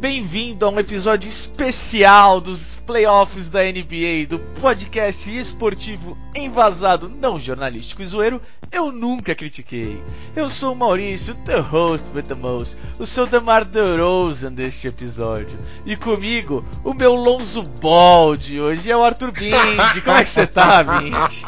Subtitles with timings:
[0.00, 8.00] Bem-vindo a um episódio especial dos playoffs da NBA, do podcast esportivo envasado, não jornalístico
[8.00, 8.40] e zoeiro,
[8.72, 10.02] eu nunca critiquei.
[10.34, 15.58] Eu sou o Maurício, the host with the most, o seu Demar DeRozan deste episódio.
[15.84, 20.00] E comigo, o meu Lonzo Ball de hoje é o Arthur Bindi.
[20.02, 21.44] Como é que você tá, Bindi?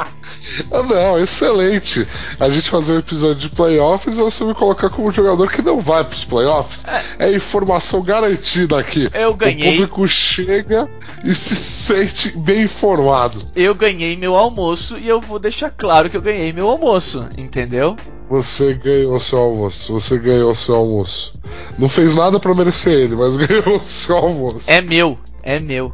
[0.70, 2.06] Ah, não, excelente.
[2.38, 5.80] A gente fazer um episódio de playoffs e você me colocar como jogador que não
[5.80, 6.84] vai pros playoffs.
[7.18, 8.41] É, é informação garantida
[8.76, 9.08] aqui.
[9.14, 9.68] Eu ganhei.
[9.68, 10.88] O público chega
[11.24, 13.38] e se sente bem informado.
[13.54, 17.96] Eu ganhei meu almoço e eu vou deixar claro que eu ganhei meu almoço, entendeu?
[18.28, 21.38] Você ganhou seu almoço, você ganhou seu almoço.
[21.78, 24.70] Não fez nada para merecer ele, mas ganhou seu almoço.
[24.70, 25.92] É meu, é meu.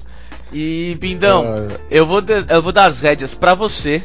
[0.53, 4.03] E Bindão, ah, eu, vou eu vou dar as rédeas para você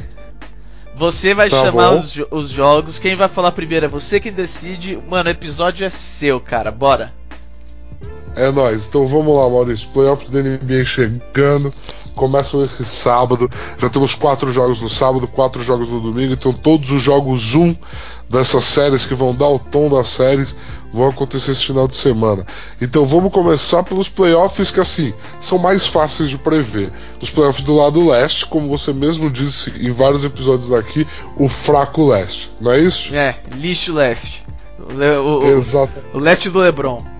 [0.96, 2.98] você vai tá chamar os, os, jogos.
[2.98, 4.96] Quem vai falar primeiro é você que decide.
[5.08, 6.70] Mano, o episódio é seu, cara.
[6.70, 7.12] Bora.
[8.36, 8.86] É nóis.
[8.86, 9.88] Então vamos lá, Maurício.
[9.88, 11.72] Playoffs da NBA chegando.
[12.14, 13.48] Começam esse sábado.
[13.78, 16.32] Já temos quatro jogos no sábado, quatro jogos no domingo.
[16.32, 17.74] Então todos os jogos um
[18.28, 20.54] dessas séries que vão dar o tom das séries
[20.92, 22.46] vão acontecer esse final de semana.
[22.80, 26.92] Então vamos começar pelos playoffs que assim são mais fáceis de prever.
[27.20, 32.06] Os playoffs do lado leste, como você mesmo disse em vários episódios daqui, o fraco
[32.08, 33.14] leste, não é isso?
[33.14, 34.44] É, lixo leste.
[34.78, 35.98] O, o, Exato.
[36.12, 37.13] o leste do LeBron.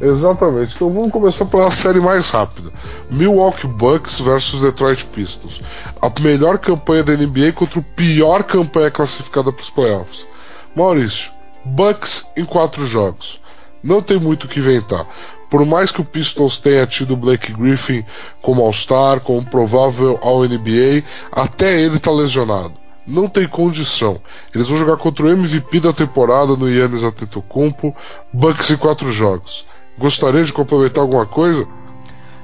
[0.00, 0.74] Exatamente.
[0.74, 2.70] Então vamos começar pela série mais rápida.
[3.10, 5.60] Milwaukee Bucks versus Detroit Pistons.
[6.00, 10.26] A melhor campanha da NBA contra o pior campanha classificada para os playoffs.
[10.74, 11.30] Maurício,
[11.64, 13.40] Bucks em quatro jogos.
[13.82, 15.06] Não tem muito o que inventar.
[15.48, 18.04] Por mais que o Pistons tenha tido Blake Griffin
[18.42, 22.74] como All-Star, como provável All-NBA, até ele tá lesionado.
[23.06, 24.20] Não tem condição.
[24.52, 27.94] Eles vão jogar contra o MVP da temporada no Yannis Antetokounmpo,
[28.32, 29.64] Bucks em quatro jogos.
[29.98, 31.66] Gostaria de complementar alguma coisa?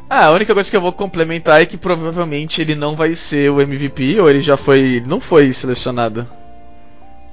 [0.09, 3.51] Ah, a única coisa que eu vou complementar é que provavelmente ele não vai ser
[3.51, 5.03] o MVP, ou ele já foi.
[5.07, 6.27] não foi selecionado.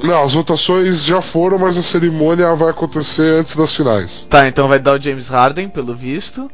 [0.02, 4.26] Não, as votações já foram, mas a cerimônia vai acontecer antes das finais.
[4.30, 6.50] Tá, então vai dar o James Harden, pelo visto.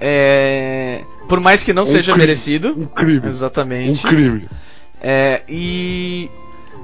[0.00, 1.04] É...
[1.28, 2.74] Por mais que não um seja crime, merecido.
[2.76, 3.28] Um crime.
[3.28, 4.04] Exatamente.
[4.04, 4.48] Um crime.
[5.00, 6.28] É, e.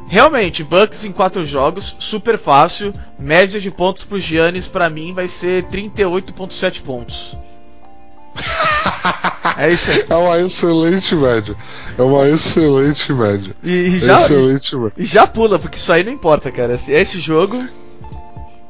[0.08, 2.92] Realmente, Bucks em quatro jogos, super fácil.
[3.18, 7.36] Média de pontos pro Giannis, para mim, vai ser 38,7 pontos.
[9.56, 10.04] É isso aí.
[10.08, 11.56] É uma excelente média.
[11.96, 13.54] É uma excelente média.
[13.62, 14.92] E, e já, excelente média.
[14.98, 16.74] E já pula, porque isso aí não importa, cara.
[16.74, 17.64] Esse jogo.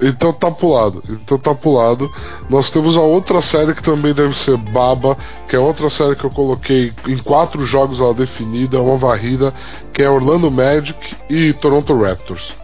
[0.01, 1.03] Então tá pulado.
[1.09, 2.11] Então tá pulado.
[2.51, 5.17] Nós temos a outra série que também deve ser baba,
[5.49, 9.53] que é outra série que eu coloquei em quatro jogos ela definida, uma varrida,
[9.93, 12.55] que é Orlando Magic e Toronto Raptors.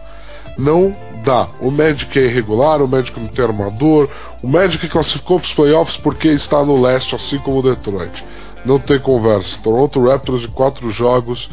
[0.57, 1.47] Não dá.
[1.59, 4.07] O Magic é irregular, o Magic não tem armador,
[4.43, 8.23] o Magic classificou para os playoffs porque está no leste, assim como o Detroit.
[8.63, 9.57] Não tem conversa.
[9.63, 11.49] Toronto Raptors de quatro jogos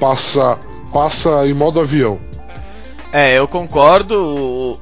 [0.00, 0.58] passa,
[0.92, 2.18] passa em modo avião.
[3.12, 4.14] É, eu concordo.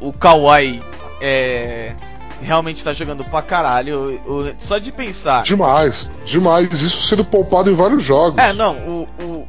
[0.01, 0.83] O, o Kawhi
[1.21, 1.95] é,
[2.41, 4.21] realmente está jogando pra caralho.
[4.27, 5.43] O, só de pensar.
[5.43, 6.81] Demais, demais.
[6.81, 8.39] Isso sendo poupado em vários jogos.
[8.39, 8.77] É, não.
[8.87, 9.49] O, o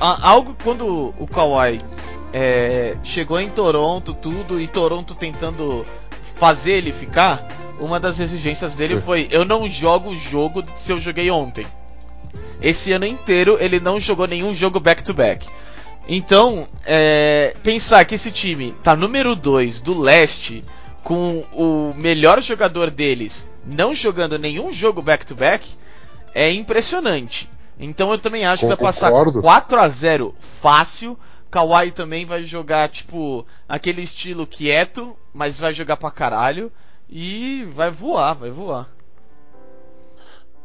[0.00, 1.78] a, algo quando o Kawhi
[2.32, 5.84] é, chegou em Toronto, tudo, e Toronto tentando
[6.38, 7.46] fazer ele ficar,
[7.80, 11.66] uma das exigências dele foi: eu não jogo o jogo se eu joguei ontem.
[12.60, 15.46] Esse ano inteiro ele não jogou nenhum jogo back-to-back.
[15.46, 15.67] -back.
[16.08, 20.64] Então, é, pensar que esse time tá número 2 do leste,
[21.04, 25.76] com o melhor jogador deles não jogando nenhum jogo back-to-back, -back,
[26.34, 27.50] é impressionante.
[27.78, 31.18] Então eu também acho que vai passar 4 a 0 fácil
[31.50, 36.70] Kawhi também vai jogar, tipo, aquele estilo quieto, mas vai jogar pra caralho.
[37.08, 38.86] E vai voar, vai voar.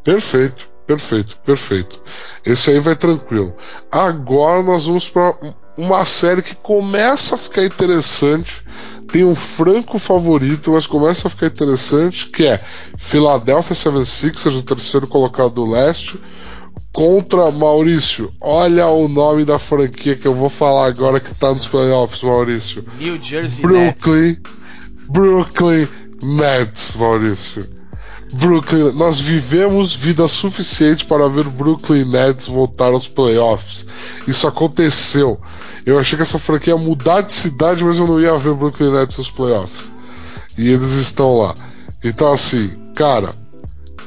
[0.03, 2.01] Perfeito, perfeito, perfeito.
[2.45, 3.53] Esse aí vai tranquilo.
[3.91, 5.33] Agora nós vamos para
[5.77, 8.63] uma série que começa a ficar interessante.
[9.12, 12.59] Tem um franco favorito, mas começa a ficar interessante, que é
[12.97, 16.19] Philadelphia 76ers, o terceiro colocado do leste,
[16.91, 18.31] contra Maurício.
[18.39, 22.85] Olha o nome da franquia que eu vou falar agora que tá nos playoffs, Maurício.
[23.00, 24.41] New Jersey Brooklyn, Nets.
[25.09, 25.88] Brooklyn
[26.21, 27.72] Nets, Maurício.
[28.33, 33.85] Brooklyn, nós vivemos vida suficiente para ver Brooklyn Nets voltar aos playoffs.
[34.27, 35.39] Isso aconteceu.
[35.85, 38.91] Eu achei que essa franquia ia mudar de cidade, mas eu não ia ver Brooklyn
[38.91, 39.91] Nets nos playoffs.
[40.57, 41.53] E eles estão lá.
[42.03, 43.30] Então, assim, cara,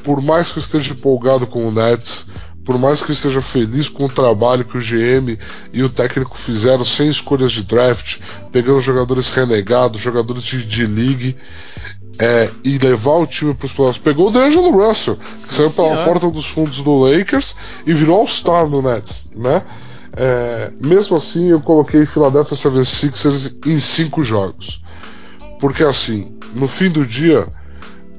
[0.02, 2.26] por mais que eu esteja empolgado com o Nets,
[2.64, 5.38] por mais que eu esteja feliz com o trabalho que o GM
[5.72, 8.18] e o técnico fizeram sem escolhas de draft,
[8.50, 11.36] pegando jogadores renegados, jogadores de, de league,
[12.18, 14.02] é, e levar o time para os playoffs.
[14.02, 17.54] Pegou o D'Angelo Russell, que Sim, saiu pela porta dos fundos do Lakers
[17.86, 19.62] e virou All-Star no Nets, né?
[20.16, 24.82] É, mesmo assim, eu coloquei Philadelphia 76ers em cinco jogos.
[25.60, 27.46] Porque assim, no fim do dia,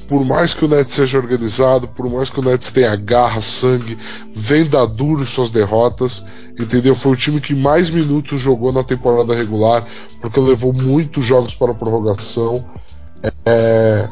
[0.08, 3.98] por mais que o Nets seja organizado, por mais que o Nets tenha garra, sangue,
[4.34, 6.24] venda duro suas derrotas,
[6.60, 6.96] entendeu?
[6.96, 9.86] Foi o time que mais minutos jogou na temporada regular,
[10.22, 12.66] porque levou muitos jogos para a prorrogação.
[13.50, 14.10] É,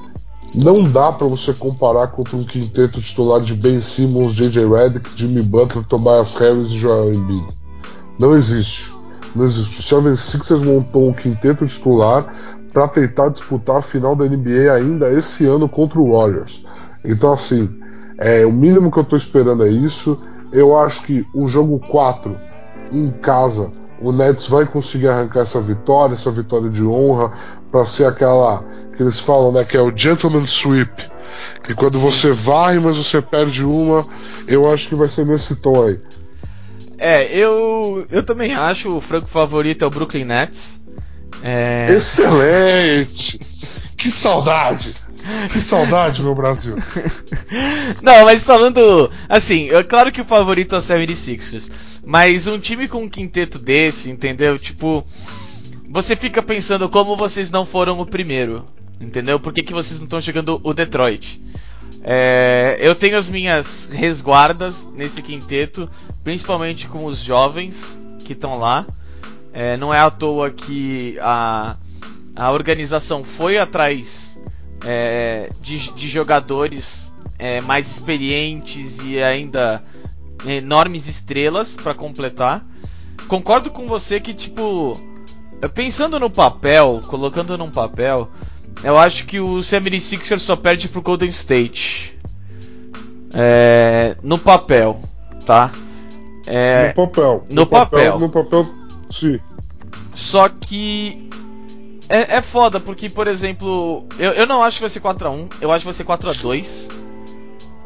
[0.56, 4.66] não dá para você comparar contra um quinteto titular de Ben Simmons, J.J.
[4.66, 7.48] Redick, Jimmy Butler, Tobias Harris e Joel Embiid.
[8.18, 8.90] Não existe.
[9.36, 9.82] Não existe.
[9.82, 12.34] O Seven Sixers montou um quinteto titular
[12.74, 16.66] para tentar disputar a final da NBA ainda esse ano contra o Warriors.
[17.04, 17.70] Então, assim,
[18.18, 20.18] é, o mínimo que eu estou esperando é isso.
[20.54, 22.38] Eu acho que o jogo 4
[22.94, 23.70] em casa,
[24.00, 27.32] o Nets vai conseguir arrancar essa vitória, essa vitória de honra,
[27.72, 28.64] para ser aquela
[28.96, 30.92] que eles falam, né, que é o gentleman sweep,
[31.64, 32.04] que quando Sim.
[32.04, 34.06] você vai, mas você perde uma,
[34.48, 36.00] eu acho que vai ser nesse tom aí.
[36.98, 40.82] É, eu, eu também acho o franco favorito é o Brooklyn Nets.
[41.44, 41.88] É...
[41.90, 43.40] Excelente!
[43.98, 44.96] que saudade!
[45.52, 46.76] Que saudade, meu Brasil!
[48.02, 49.10] Não, mas falando.
[49.28, 51.72] Assim, é claro que o favorito é o 76ers.
[52.04, 54.58] Mas um time com um quinteto desse, entendeu?
[54.58, 55.06] Tipo.
[55.90, 58.66] Você fica pensando como vocês não foram o primeiro.
[59.00, 59.40] Entendeu?
[59.40, 61.42] Por que, que vocês não estão chegando o Detroit?
[62.04, 65.90] É, eu tenho as minhas resguardas nesse quinteto,
[66.24, 68.86] principalmente com os jovens que estão lá.
[69.54, 71.76] É, não é à toa que a,
[72.36, 74.35] a organização foi atrás
[74.86, 79.84] é, de, de, jogadores é, mais experientes e ainda
[80.46, 82.66] enormes estrelas para completar.
[83.28, 85.00] Concordo com você que, tipo,
[85.74, 88.30] pensando no papel, colocando num papel,
[88.84, 92.18] eu acho que o 76ers só perde pro Golden State.
[93.34, 95.00] É, no papel,
[95.46, 95.72] tá?
[96.48, 97.46] É, no papel.
[97.50, 98.20] No, no papel, papel.
[98.20, 98.68] No papel,
[99.10, 99.40] sim.
[100.14, 101.30] Só que.
[102.10, 105.72] É, é foda, porque, por exemplo, eu, eu não acho que vai ser 4x1, eu
[105.72, 107.06] acho que vai ser 4x2.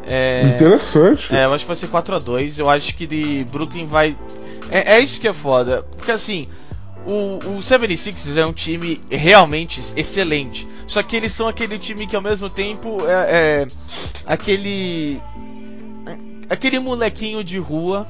[0.05, 1.33] É, Interessante.
[1.33, 2.59] É, eu acho que vai ser 4x2.
[2.59, 4.17] Eu acho que de Brooklyn vai.
[4.71, 5.83] É, é isso que é foda.
[5.95, 6.47] Porque assim,
[7.05, 10.67] o, o 76ers é um time realmente excelente.
[10.87, 13.11] Só que eles são aquele time que ao mesmo tempo é,
[13.63, 13.67] é
[14.25, 15.21] aquele.
[16.49, 18.07] aquele molequinho de rua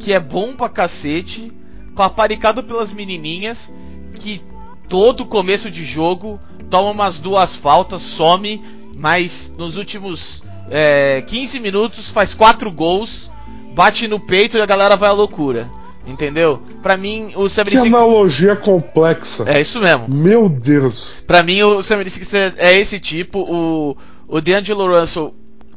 [0.00, 1.52] que é bom pra cacete,
[1.94, 3.72] paparicado pelas menininhas,
[4.14, 4.42] que
[4.88, 6.40] todo começo de jogo
[6.70, 8.62] toma umas duas faltas, some,
[8.94, 13.30] mas nos últimos é, 15 minutos faz quatro gols,
[13.74, 15.70] bate no peito e a galera vai à loucura.
[16.06, 16.62] Entendeu?
[16.82, 19.44] Pra mim, o 76 Que analogia complexa.
[19.48, 20.06] É isso mesmo.
[20.08, 21.24] Meu Deus.
[21.26, 23.40] Pra mim, o 76 é esse tipo.
[23.40, 23.96] O,
[24.28, 25.34] o D'Angelo Russell,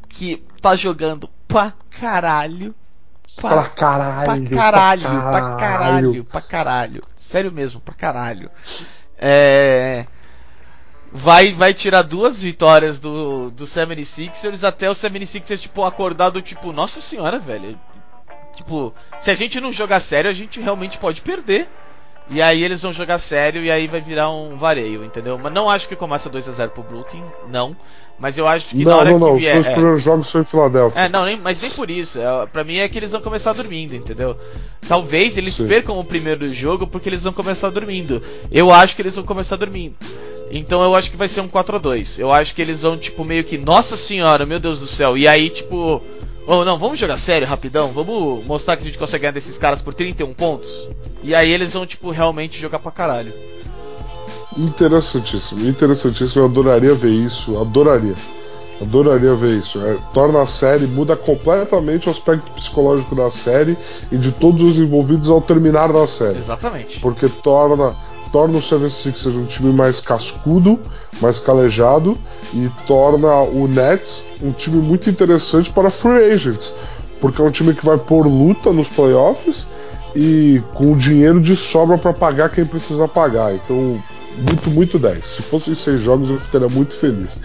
[0.08, 2.72] que tá jogando pra caralho.
[3.40, 4.48] Pra, pra caralho.
[4.48, 7.02] Pra caralho, pra caralho, pra caralho, pra caralho.
[7.16, 8.50] Sério mesmo, pra caralho.
[9.20, 10.04] É
[11.12, 17.00] vai, vai tirar duas vitórias do, do 76ers até o 76ers, tipo, acordado, tipo, nossa
[17.00, 17.78] senhora, velho.
[18.54, 21.68] Tipo, se a gente não jogar sério, a gente realmente pode perder.
[22.30, 25.36] E aí eles vão jogar sério e aí vai virar um vareio, entendeu?
[25.36, 27.76] Mas não acho que começa 2 a 0 pro Brooklyn, não.
[28.20, 29.34] Mas eu acho que não, na hora não, não.
[29.34, 29.58] que vier.
[29.58, 31.00] Os é, primeiros jogos foi em Filadélfia.
[31.00, 32.20] É, não, nem, mas nem por isso.
[32.20, 34.36] É, pra mim é que eles vão começar dormindo, entendeu?
[34.86, 35.66] Talvez eles Sim.
[35.66, 38.22] percam o primeiro jogo porque eles vão começar dormindo.
[38.52, 39.96] Eu acho que eles vão começar dormindo.
[40.52, 42.96] Então eu acho que vai ser um 4 a 2 Eu acho que eles vão,
[42.96, 45.16] tipo, meio que, nossa senhora, meu Deus do céu.
[45.16, 46.02] E aí, tipo,
[46.52, 47.92] Oh, não, vamos jogar sério, rapidão.
[47.92, 50.90] Vamos mostrar que a gente consegue ganhar desses caras por 31 pontos.
[51.22, 53.32] E aí eles vão, tipo, realmente jogar pra caralho.
[54.58, 56.42] Interessantíssimo, interessantíssimo.
[56.42, 58.16] Eu adoraria ver isso, adoraria.
[58.82, 59.80] Adoraria ver isso.
[59.80, 63.78] É, torna a série, muda completamente o aspecto psicológico da série
[64.10, 66.38] e de todos os envolvidos ao terminar da série.
[66.38, 66.98] Exatamente.
[66.98, 67.94] Porque torna
[68.32, 70.78] torna o 76ers um time mais cascudo,
[71.20, 72.16] mais calejado
[72.52, 76.74] e torna o Nets um time muito interessante para free agents,
[77.20, 79.66] porque é um time que vai por luta nos playoffs
[80.14, 83.54] e com o dinheiro de sobra para pagar quem precisa pagar.
[83.54, 84.02] Então,
[84.36, 85.24] muito, muito 10.
[85.24, 87.38] Se fossem seis jogos, eu ficaria muito feliz.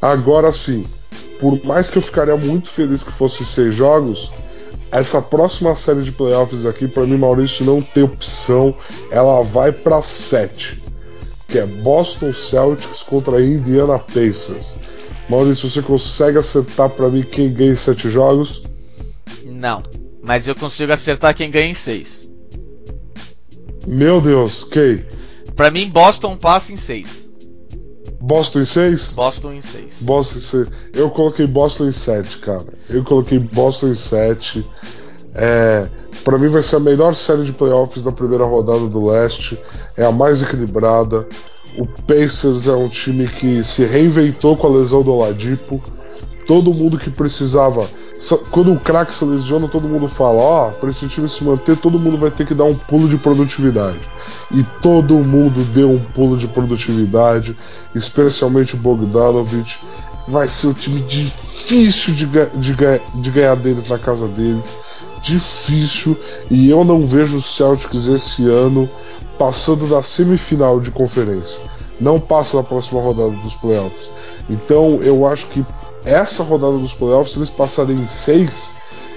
[0.00, 0.84] Agora sim,
[1.40, 4.32] por mais que eu ficaria muito feliz que fosse seis jogos,
[5.00, 8.76] essa próxima série de playoffs aqui, para mim, Maurício, não tem opção.
[9.10, 10.80] Ela vai para 7,
[11.48, 14.78] que é Boston Celtics contra Indiana Pacers.
[15.28, 18.62] Maurício, você consegue acertar para mim quem ganha em sete jogos?
[19.44, 19.82] Não,
[20.22, 22.28] mas eu consigo acertar quem ganha em seis.
[23.88, 25.04] Meu Deus, quem?
[25.56, 27.28] Pra mim, Boston passa em seis.
[28.24, 29.12] Boston em 6?
[29.12, 30.02] Boston em 6.
[30.02, 30.68] Boston em 6.
[30.94, 32.64] Eu coloquei Boston em 7, cara.
[32.88, 34.66] Eu coloquei Boston em 7.
[35.34, 35.90] É,
[36.24, 39.60] para mim vai ser a melhor série de playoffs da primeira rodada do leste.
[39.94, 41.28] É a mais equilibrada.
[41.78, 45.82] O Pacers é um time que se reinventou com a lesão do Oladipo.
[46.46, 47.86] Todo mundo que precisava.
[48.50, 51.76] Quando o craque se lesiona, todo mundo fala: Ó, oh, para esse time se manter,
[51.76, 54.00] todo mundo vai ter que dar um pulo de produtividade.
[54.50, 57.56] E todo mundo deu um pulo de produtividade,
[57.94, 59.80] especialmente o Bogdanovich.
[60.28, 62.76] Vai ser um time difícil de, de,
[63.14, 64.66] de ganhar deles na casa deles
[65.24, 66.16] difícil
[66.50, 68.86] e eu não vejo os Celtics esse ano
[69.38, 71.58] passando da semifinal de conferência.
[71.98, 74.12] Não passa da próxima rodada dos playoffs.
[74.50, 75.64] Então eu acho que
[76.04, 78.50] essa rodada dos playoffs, se eles passarem em seis,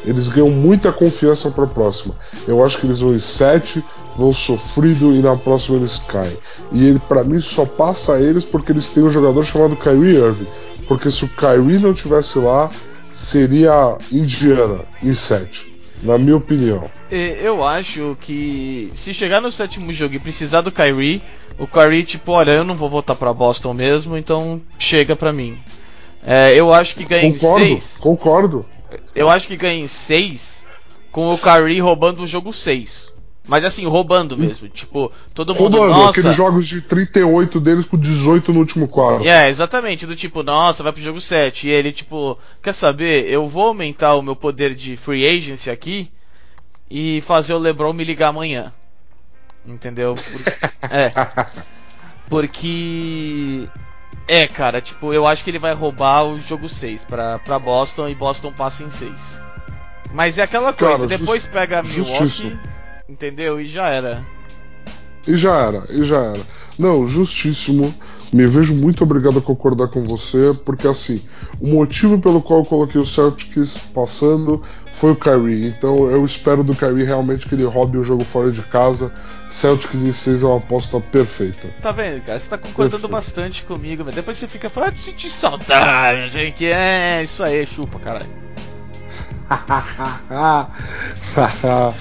[0.06, 2.16] eles ganham muita confiança para a próxima.
[2.48, 3.84] Eu acho que eles vão em sete,
[4.16, 6.38] vão sofrido e na próxima eles caem.
[6.72, 10.48] E ele, para mim, só passa eles porque eles têm um jogador chamado Kyrie Irving.
[10.88, 12.70] Porque se o Kyrie não tivesse lá,
[13.12, 16.90] seria Indiana em sete na minha opinião.
[17.10, 21.22] Eu acho que se chegar no sétimo jogo e precisar do Kyrie,
[21.58, 25.58] o Kyrie, tipo, olha, eu não vou voltar para Boston mesmo, então chega para mim.
[26.26, 27.98] É, eu acho que ganha concordo, em 6.
[28.00, 28.66] Concordo.
[29.14, 30.66] Eu acho que ganha em 6
[31.12, 33.14] com o Kyrie roubando o jogo 6.
[33.48, 34.68] Mas assim, roubando mesmo.
[34.68, 35.78] Tipo, todo mundo.
[35.78, 36.20] Roubando, nossa...
[36.20, 39.26] aqueles jogos de 38 deles com 18 no último quarto.
[39.26, 40.06] É, exatamente.
[40.06, 41.68] Do tipo, nossa, vai pro jogo 7.
[41.68, 43.30] E ele, tipo, quer saber?
[43.30, 46.12] Eu vou aumentar o meu poder de free agency aqui
[46.92, 48.74] e fazer o LeBron me ligar amanhã.
[49.66, 50.16] Entendeu?
[50.16, 50.54] Por...
[50.92, 51.14] é.
[52.30, 53.68] Porque.
[54.28, 58.10] É, cara, tipo, eu acho que ele vai roubar o jogo 6 pra, pra Boston
[58.10, 59.42] e Boston passa em 6.
[60.14, 61.54] Mas é aquela coisa, cara, depois just...
[61.54, 62.60] pega Milwaukee.
[63.08, 63.62] Entendeu?
[63.62, 64.26] E já era.
[65.26, 66.42] E já era, e já era.
[66.78, 67.94] Não, justíssimo.
[68.34, 71.22] Me vejo muito obrigado a concordar com você, porque assim,
[71.62, 75.68] o motivo pelo qual eu coloquei o Celtics passando foi o Kyrie.
[75.68, 79.12] Então eu espero do Kyrie realmente que ele roube o jogo fora de casa.
[79.48, 81.70] Celtics em 6 é uma aposta perfeita.
[81.82, 82.38] Tá vendo, cara?
[82.38, 83.12] Você tá concordando Perfeito.
[83.12, 84.16] bastante comigo, velho.
[84.16, 86.66] Depois você fica falando, ah, senti saudade, não sei o que.
[86.66, 88.28] É, isso aí, chupa, caralho.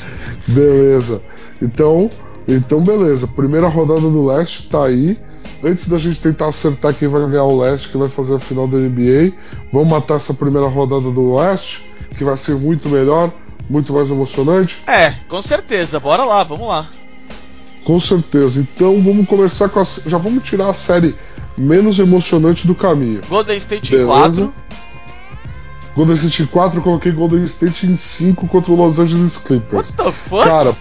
[0.49, 1.23] beleza.
[1.63, 2.11] Então,
[2.49, 3.29] então beleza.
[3.29, 5.17] Primeira rodada do leste tá aí.
[5.63, 8.67] Antes da gente tentar acertar quem vai ganhar o leste, que vai fazer a final
[8.69, 9.33] da NBA,
[9.73, 13.33] vamos matar essa primeira rodada do leste, que vai ser muito melhor,
[13.69, 14.83] muito mais emocionante.
[14.87, 15.99] É, com certeza.
[15.99, 16.87] Bora lá, vamos lá.
[17.85, 18.61] Com certeza.
[18.61, 19.85] Então vamos começar com a.
[19.85, 21.15] Já vamos tirar a série
[21.59, 23.23] menos emocionante do caminho.
[23.29, 24.43] Golden State Beleza?
[24.43, 24.55] em 4.
[25.95, 29.89] Golden State em 4, eu coloquei Golden State em 5 contra o Los Angeles Clippers.
[29.89, 30.45] What the fuck?
[30.45, 30.77] Cara,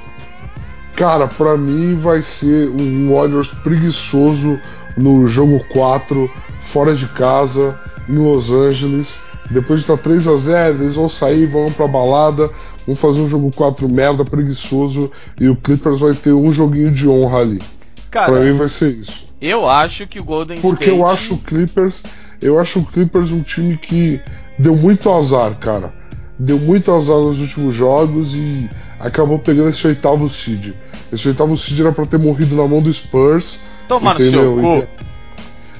[0.95, 4.59] cara, pra mim vai ser um Warriors preguiçoso
[4.97, 6.29] no jogo 4,
[6.61, 9.19] fora de casa, em Los Angeles.
[9.51, 12.49] Depois de estar 3 a 0 eles vão sair, vão pra balada,
[12.87, 17.07] vão fazer um jogo 4 merda, preguiçoso, e o Clippers vai ter um joguinho de
[17.07, 17.61] honra ali.
[18.09, 19.27] Cara, pra mim vai ser isso.
[19.39, 20.91] Eu acho que o Golden Porque State.
[20.91, 22.03] Porque eu acho o Clippers.
[22.41, 24.19] Eu acho o Clippers um time que
[24.57, 25.93] deu muito azar, cara.
[26.39, 28.69] Deu muito azar nos últimos jogos e
[29.05, 30.73] acabou pegando esse oitavo seed.
[31.11, 33.59] Esse oitavo seed era pra ter morrido na mão do Spurs.
[33.87, 34.87] Tomar no seu cu.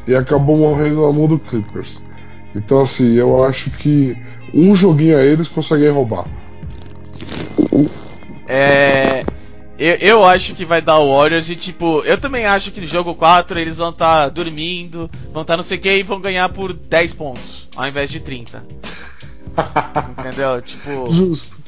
[0.08, 2.02] E, e acabou morrendo na mão do Clippers.
[2.56, 4.16] Então, assim, eu acho que
[4.54, 6.26] um joguinho a eles conseguem roubar.
[8.48, 9.26] É.
[9.78, 12.88] Eu, eu acho que vai dar o Warriors e, tipo, eu também acho que no
[12.88, 16.04] jogo 4 eles vão estar tá dormindo, vão estar tá não sei o que e
[16.04, 18.64] vão ganhar por 10 pontos, ao invés de 30.
[20.18, 20.62] Entendeu?
[20.62, 21.12] Tipo.
[21.12, 21.65] Justo.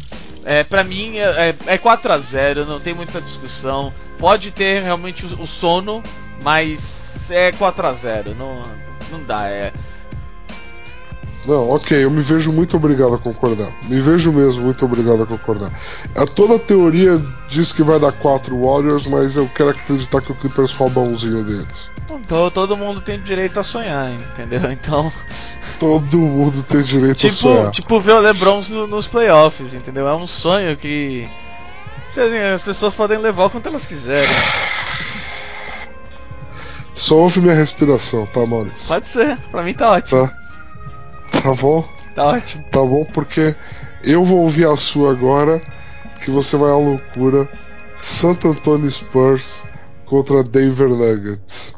[0.49, 3.93] É, pra mim é, é 4 a 0 não tem muita discussão.
[4.17, 6.01] Pode ter realmente o, o sono,
[6.41, 8.61] mas é 4 a 0 não,
[9.11, 9.49] não dá.
[9.49, 9.73] É,
[11.47, 13.71] não, ok, eu me vejo muito obrigado a concordar.
[13.83, 15.71] Me vejo mesmo muito obrigado a concordar.
[16.13, 20.33] A toda a teoria diz que vai dar 4 Warriors, mas eu quero acreditar que
[20.33, 21.89] o Clippers rouba umzinho deles.
[22.11, 24.59] Então todo mundo tem direito a sonhar, entendeu?
[24.69, 25.11] Então.
[25.79, 27.71] Todo mundo tem direito tipo, a sonhar.
[27.71, 30.07] Tipo ver o LeBron nos playoffs, entendeu?
[30.07, 31.29] É um sonho que.
[32.53, 34.27] As pessoas podem levar o quanto elas quiserem.
[36.93, 38.87] Só ouve minha respiração, tá, Maurício?
[38.87, 40.27] Pode ser, pra mim tá ótimo.
[40.27, 40.47] Tá.
[41.41, 41.87] Tá bom?
[42.15, 42.63] Tá ótimo.
[42.71, 43.55] Tá bom, porque
[44.03, 45.61] eu vou ouvir a sua agora,
[46.23, 47.49] que você vai à loucura.
[47.97, 49.63] Santo Antonio Spurs
[50.05, 51.75] contra Denver Nuggets.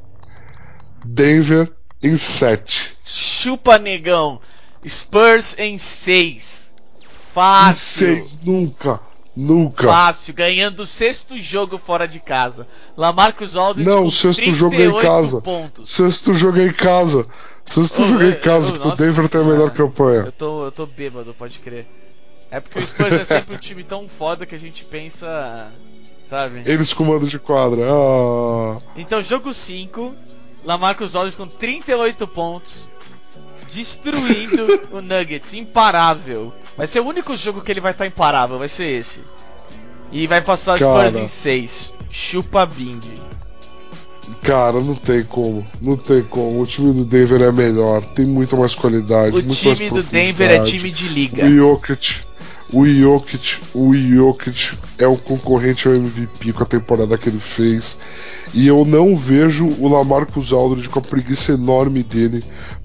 [1.06, 1.72] Denver
[2.04, 2.98] em 7.
[3.04, 4.40] Chupa, negão.
[4.88, 6.74] Spurs em 6.
[7.02, 8.16] Fácil.
[8.16, 9.00] Seis, nunca.
[9.36, 9.88] Nunca.
[9.88, 12.68] Fácil, ganhando o sexto jogo fora de casa.
[12.98, 15.42] Lamarcus Aldridge Não, com sexto jogo em 38 casa.
[15.42, 15.90] pontos.
[15.90, 17.26] Sexto jogo em casa.
[17.66, 20.24] Jogo é eu- em casa, eu- porque o Denver tem a melhor campanha.
[20.26, 21.86] Eu tô, eu tô bêbado, pode crer.
[22.52, 25.72] É porque o Spurs é sempre um time tão foda que a gente pensa,
[26.26, 26.64] sabe?
[26.66, 27.82] Eles comando de quadra.
[27.84, 28.78] Ah.
[28.96, 30.16] Então, jogo 5,
[30.66, 32.88] Lamarcus Aldridge com 38 pontos,
[33.72, 36.52] destruindo o Nuggets, imparável.
[36.76, 39.22] Vai ser o único jogo que ele vai estar imparável, vai ser esse.
[40.12, 41.08] E vai passar Cara.
[41.10, 41.94] Spurs em 6.
[42.10, 43.00] Chupa Bing.
[44.44, 45.66] Cara, não tem como.
[45.82, 46.62] Não tem como.
[46.62, 48.04] O time do Denver é melhor.
[48.04, 49.36] Tem muito mais qualidade.
[49.36, 51.46] O time do Denver é time de liga.
[51.46, 52.30] O Jokic.
[52.72, 57.98] O Jokic, o Jokic é o concorrente ao MVP com a temporada que ele fez.
[58.54, 62.44] E eu não vejo o Lamarcus Aldridge com a preguiça enorme dele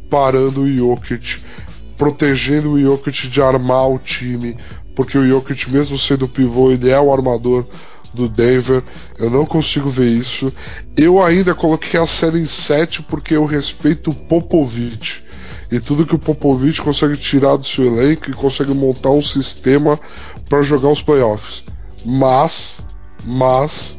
[0.08, 1.42] parando o Jokic,
[1.98, 4.56] protegendo o Jokic de armar o time,
[4.94, 7.66] porque o Jokic, mesmo sendo pivô, ele é o armador
[8.14, 8.83] do Denver.
[9.18, 10.52] Eu não consigo ver isso.
[10.97, 15.25] Eu ainda coloquei a série em 7 porque eu respeito o Popovich
[15.71, 19.99] e tudo que o Popovich consegue tirar do seu elenco e consegue montar um sistema
[20.49, 21.64] para jogar os playoffs.
[22.04, 22.83] Mas,
[23.25, 23.99] mas,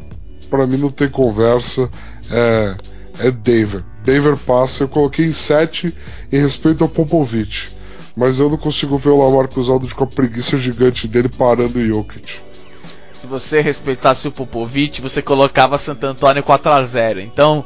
[0.49, 1.89] para mim não tem conversa.
[2.31, 2.75] É,
[3.27, 3.83] é Denver.
[4.05, 4.83] Denver passa.
[4.83, 5.93] Eu coloquei em 7
[6.31, 7.71] em respeito ao Popovich.
[8.15, 11.85] Mas eu não consigo ver o Lamarcus Aldridge com a preguiça gigante dele parando o
[11.85, 12.44] Jokic.
[13.19, 17.19] Se você respeitasse o Popovich, você colocava Santo Antônio 4x0.
[17.21, 17.63] Então,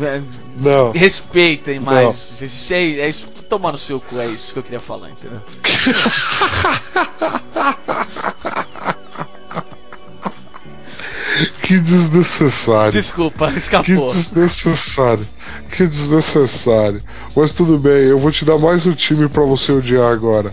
[0.00, 0.20] é,
[0.56, 0.90] Não.
[0.92, 2.42] respeitem mais.
[2.70, 5.40] É, é isso, tomar no seu cu, é isso que eu queria falar, entendeu?
[11.62, 12.92] Que desnecessário.
[12.92, 14.12] Desculpa, Que escapou.
[14.12, 15.26] desnecessário.
[15.70, 17.02] Que desnecessário.
[17.36, 20.52] Mas tudo bem, eu vou te dar mais um time pra você odiar agora.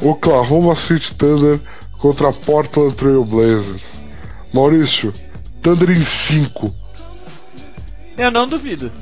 [0.00, 1.58] Oklahoma City Thunder
[2.04, 3.98] contra Portland Trail Blazers.
[4.52, 5.10] Maurício,
[5.62, 6.70] Thunder em 5.
[8.18, 8.92] Eu não duvido.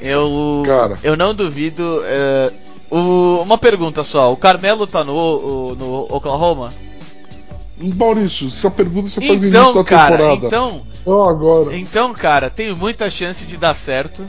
[0.00, 0.62] Eu.
[0.64, 0.98] Cara.
[1.02, 2.00] Eu não duvido.
[2.06, 2.50] é,
[2.90, 6.72] o- uma pergunta só: o Carmelo tá no, no Oklahoma?
[7.94, 10.46] Maurício, essa pergunta você faz no início Então, da cara, temporada.
[10.46, 10.82] então.
[11.06, 11.76] Não agora.
[11.76, 14.24] Então, cara, tem muita chance de dar certo.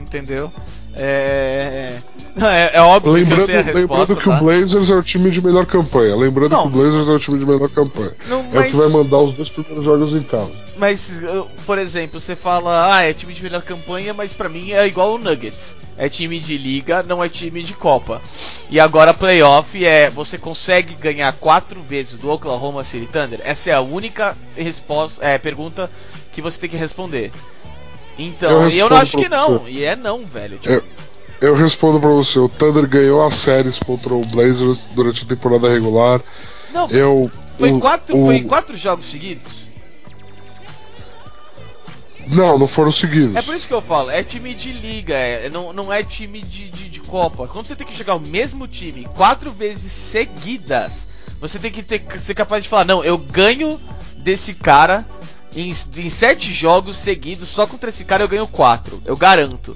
[0.00, 0.52] Entendeu?
[0.98, 1.98] É.
[2.34, 3.80] não, É, é óbvio que eu Lembrando, sei a resposta.
[4.14, 4.36] lembrando que tá?
[4.40, 6.16] o Blazers é o time de melhor campanha.
[6.16, 6.62] Lembrando Não.
[6.62, 8.12] que o Blazers é o time de melhor campanha.
[8.28, 10.50] Não, É o mas- que vai mandar os dois primeiros jogos em casa.
[10.78, 11.22] Mas,
[11.64, 15.14] por exemplo, você fala, ah, é time de melhor campanha, mas pra mim é igual
[15.14, 15.74] o Nuggets.
[15.98, 18.20] É time de liga, não é time de Copa.
[18.68, 23.40] E agora playoff é, você consegue ganhar quatro vezes do Oklahoma City Thunder?
[23.42, 25.90] Essa é a única resposta, é, pergunta
[26.32, 27.32] que você tem que responder.
[28.18, 29.70] Então, Eu e eu não acho que não, você.
[29.70, 30.58] e é não, velho.
[30.58, 30.84] Tipo, Eu,
[31.40, 35.68] eu respondo pra você, o Thunder ganhou as séries contra o Blazers durante a temporada
[35.68, 36.20] regular.
[36.72, 37.30] não, Eu.
[37.58, 39.66] foi, o- quatro, o- foi quatro jogos seguidos?
[42.28, 43.36] Não, não foram seguidos.
[43.36, 46.40] É por isso que eu falo, é time de liga, é, não, não é time
[46.42, 47.46] de, de, de Copa.
[47.46, 51.06] Quando você tem que jogar o mesmo time quatro vezes seguidas,
[51.40, 53.80] você tem que ter, ser capaz de falar, não, eu ganho
[54.16, 55.04] desse cara
[55.56, 59.74] em, em sete jogos seguidos, só contra esse cara eu ganho quatro, eu garanto.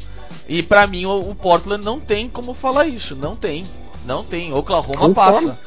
[0.49, 3.64] E pra mim o, o Portland não tem como falar isso, não tem.
[4.05, 5.14] Não tem, Oklahoma Concordo.
[5.14, 5.59] passa.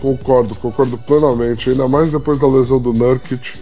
[0.00, 1.70] Concordo, concordo plenamente.
[1.70, 3.58] Ainda mais depois da lesão do Nurkic.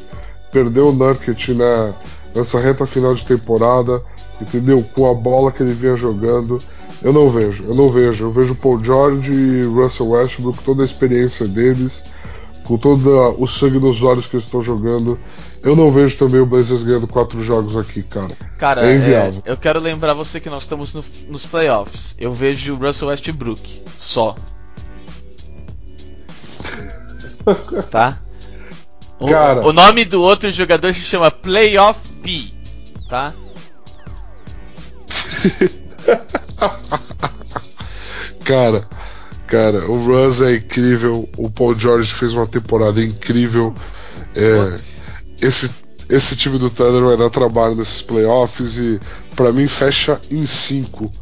[0.51, 1.95] Perdeu o Nurkic né,
[2.35, 4.03] nessa reta final de temporada.
[4.41, 4.85] Entendeu?
[4.95, 6.59] Com a bola que ele vinha jogando.
[7.03, 8.27] Eu não vejo, eu não vejo.
[8.27, 12.05] Eu vejo Paul George e Russell Westbrook, toda a experiência deles,
[12.65, 15.19] com todo o sangue nos olhos que eles estão jogando.
[15.63, 18.35] Eu não vejo também o Blazers ganhando quatro jogos aqui, cara.
[18.59, 19.43] Cara, É inviável.
[19.47, 22.15] é, eu quero lembrar você que nós estamos no- nos playoffs.
[22.19, 24.35] Eu vejo o Russell Westbrook só.
[27.91, 28.19] tá?
[29.21, 29.65] O, Cara.
[29.67, 32.51] o nome do outro jogador se chama Playoff P,
[33.09, 33.33] tá?
[38.45, 38.85] Cara,
[39.53, 41.29] cara, o Russ é incrível.
[41.37, 43.75] O Paul George fez uma temporada incrível.
[44.35, 44.79] É,
[45.47, 45.71] esse,
[46.09, 48.99] esse time do Thunder vai dar trabalho nesses playoffs e
[49.37, 51.13] pra mim fecha em 5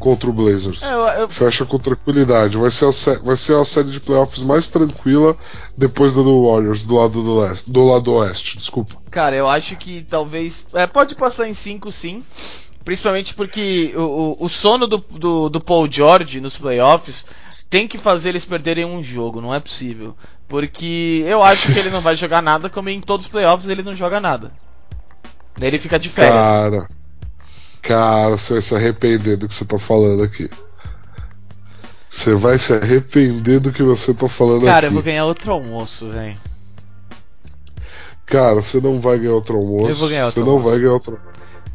[0.00, 0.82] contra o Blazers.
[0.82, 2.56] É, eu- eu- Fecha com tranquilidade.
[2.56, 5.36] Vai ser, a vai ser a série de playoffs mais tranquila
[5.76, 8.96] depois da do Warriors, do lado do leste, do lado oeste, desculpa.
[9.10, 10.66] cara, eu acho que talvez.
[10.74, 12.22] é, pode passar em 5 sim.
[12.84, 17.24] Principalmente porque o, o, o sono do, do, do Paul George nos playoffs
[17.68, 20.14] tem que fazer eles perderem um jogo, não é possível.
[20.48, 23.82] Porque eu acho que ele não vai jogar nada, como em todos os playoffs ele
[23.82, 24.52] não joga nada.
[25.58, 26.46] Daí ele fica de férias.
[26.46, 26.88] Cara,
[27.82, 30.50] Cara, você vai se arrepender do que você tá falando aqui.
[32.10, 34.86] Você vai se arrepender do que você tá falando Cara, aqui.
[34.86, 36.36] eu vou ganhar outro almoço, velho.
[38.24, 39.88] Cara, você não vai ganhar outro almoço.
[39.88, 40.70] Eu vou ganhar outro Você não almoço.
[40.70, 41.20] vai ganhar outro.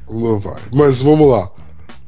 [0.09, 0.61] Não vai.
[0.73, 1.49] Mas vamos lá.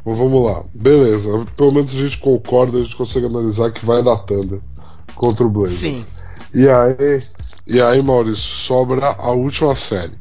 [0.05, 0.63] Vamos lá.
[0.73, 1.45] Beleza.
[1.55, 4.59] Pelo menos a gente concorda, a gente consegue analisar que vai dar Thunder
[5.15, 5.79] contra o Blazers.
[5.79, 6.05] Sim.
[6.53, 7.23] E aí,
[7.65, 10.13] e aí, Maurício, sobra a última série.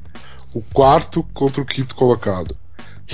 [0.54, 2.56] O quarto contra o quinto colocado.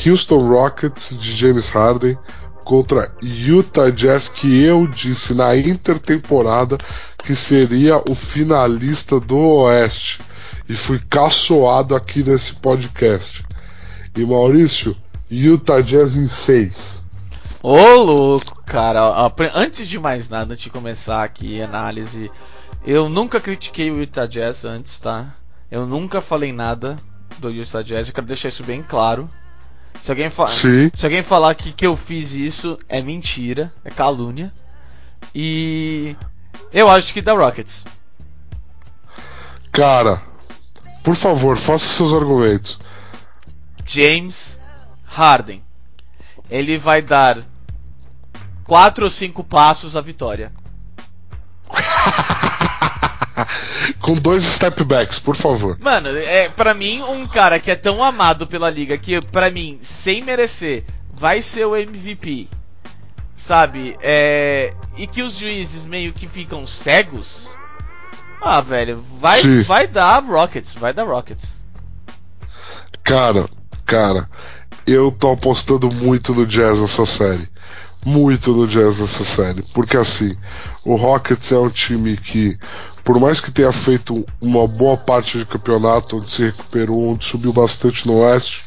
[0.07, 2.17] Houston Rockets de James Harden
[2.65, 6.77] contra Utah Jazz, que eu disse na intertemporada
[7.17, 10.21] que seria o finalista do Oeste.
[10.69, 13.43] E fui caçoado aqui nesse podcast.
[14.15, 14.95] E Maurício,
[15.31, 17.07] Utah Jazz em 6.
[17.63, 19.01] Ô, louco, cara.
[19.55, 22.31] Antes de mais nada, antes de começar aqui a análise,
[22.87, 25.27] eu nunca critiquei o Utah Jazz antes, tá?
[25.71, 26.99] Eu nunca falei nada
[27.39, 29.29] do Utah Jazz, eu quero deixar isso bem claro.
[30.01, 34.53] Se alguém, fa se alguém falar que, que eu fiz isso, é mentira, é calúnia.
[35.35, 36.17] E
[36.73, 37.85] eu acho que dá Rockets.
[39.73, 40.23] Cara,
[41.03, 42.79] por favor, faça seus argumentos.
[43.85, 44.59] James
[45.09, 45.63] Harden.
[46.51, 47.39] Ele vai dar
[48.65, 50.53] quatro ou cinco passos à vitória.
[54.01, 55.79] Com dois step backs, por favor.
[55.81, 59.79] Mano, é para mim um cara que é tão amado pela liga que pra mim,
[59.81, 62.49] sem merecer, vai ser o MVP.
[63.35, 63.97] Sabe?
[64.01, 67.51] É, e que os juízes meio que ficam cegos.
[68.41, 69.63] Ah, velho, vai Sim.
[69.63, 71.67] vai dar Rockets, vai dar Rockets.
[73.05, 73.49] Cara,
[73.87, 74.29] cara,
[74.89, 77.47] eu tô apostando muito no Jazz nessa série.
[78.05, 79.63] Muito no Jazz nessa série.
[79.75, 80.35] Porque assim,
[80.85, 82.59] o Rockets é um time que,
[83.05, 87.53] por mais que tenha feito uma boa parte de campeonato, onde se recuperou, onde subiu
[87.53, 88.65] bastante no Oeste,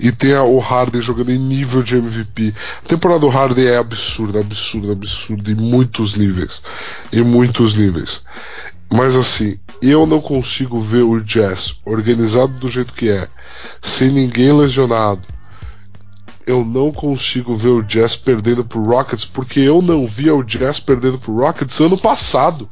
[0.00, 2.52] e tenha o Harden jogando em nível de MVP.
[2.84, 6.60] A temporada do Harden é absurda, absurda, absurda, em muitos níveis.
[7.12, 8.22] Em muitos níveis.
[8.92, 13.26] Mas assim, eu não consigo ver o Jazz organizado do jeito que é,
[13.80, 15.22] sem ninguém lesionado.
[16.46, 20.78] Eu não consigo ver o Jazz perdendo pro Rockets, porque eu não via o Jazz
[20.78, 22.68] perdendo pro Rockets ano passado.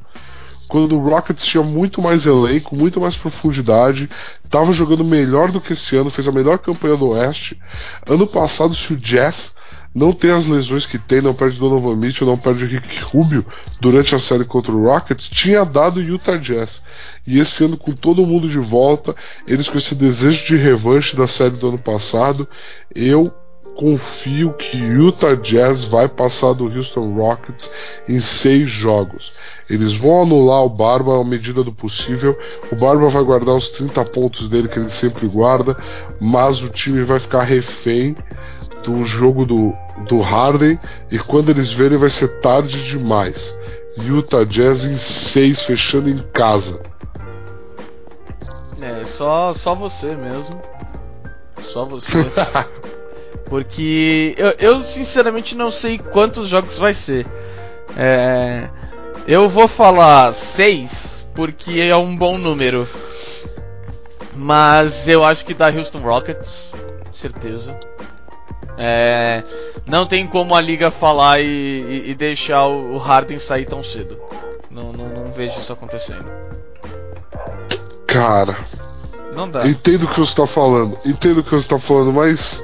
[0.68, 4.08] Quando o Rockets tinha muito mais elenco, muito mais profundidade,
[4.44, 7.58] estava jogando melhor do que esse ano, fez a melhor campanha do Oeste.
[8.06, 9.54] Ano passado, se o Jazz
[9.94, 13.44] não tem as lesões que tem, não perde Donovan Mitchell, não perde Rick Rubio
[13.80, 16.82] durante a série contra o Rockets, tinha dado Utah Jazz.
[17.26, 19.14] E esse ano, com todo mundo de volta,
[19.46, 22.48] eles com esse desejo de revanche da série do ano passado,
[22.94, 23.34] eu
[23.74, 27.70] confio que Utah Jazz vai passar do Houston Rockets
[28.08, 29.32] em seis jogos.
[29.68, 32.38] Eles vão anular o Barba à medida do possível.
[32.70, 35.76] O Barba vai guardar os 30 pontos dele que ele sempre guarda,
[36.20, 38.14] mas o time vai ficar refém
[38.82, 39.72] do jogo do,
[40.06, 40.78] do Harden
[41.10, 43.56] e quando eles verem vai ser tarde demais.
[43.98, 46.80] Utah Jazz em 6, fechando em casa.
[48.80, 50.60] É, só só você mesmo.
[51.60, 52.18] Só você.
[53.46, 57.26] Porque eu, eu sinceramente não sei quantos jogos vai ser.
[57.96, 58.70] É,
[59.26, 62.88] eu vou falar 6 porque é um bom número.
[64.34, 66.66] Mas eu acho que dá Houston Rockets,
[67.12, 67.78] certeza.
[68.82, 69.42] É,
[69.86, 74.16] não tem como a liga falar e, e- e deixar o Harden sair tão cedo.
[74.70, 76.24] Não, não, não vejo isso acontecendo.
[78.06, 78.56] Cara,
[79.34, 79.60] Não dá.
[79.64, 82.62] eu entendo o que você está falando, entendo o que você está falando, mas.